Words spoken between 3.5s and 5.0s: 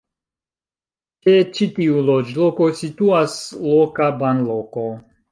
loka banloko.